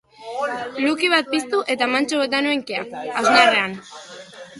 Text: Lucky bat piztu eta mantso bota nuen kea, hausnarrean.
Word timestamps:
Lucky 0.85 1.09
bat 1.13 1.27
piztu 1.33 1.59
eta 1.73 1.87
mantso 1.91 2.21
bota 2.21 2.39
nuen 2.45 2.63
kea, 2.71 2.81
hausnarrean. 3.21 3.77